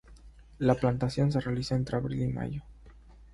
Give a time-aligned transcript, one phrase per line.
[0.57, 2.63] La plantación se realiza entre abril y mayo.